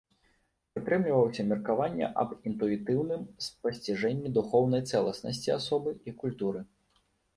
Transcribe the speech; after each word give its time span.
Прытрымліваўся 0.75 1.41
меркавання 1.51 2.07
аб 2.23 2.29
інтуітыўным 2.51 3.21
спасціжэнні 3.49 4.33
духоўнай 4.39 4.81
цэласнасці 4.93 5.49
асобы 5.61 5.91
і 6.11 6.19
культуры. 6.25 6.59